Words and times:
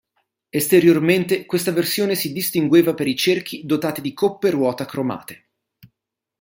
Esteriormente 0.49 1.45
questa 1.45 1.71
versione 1.71 2.15
si 2.15 2.31
distingueva 2.33 2.95
per 2.95 3.05
i 3.07 3.15
cerchi 3.15 3.61
dotati 3.65 4.01
di 4.01 4.13
coppe 4.15 4.49
ruota 4.49 4.83
cromate. 4.85 5.49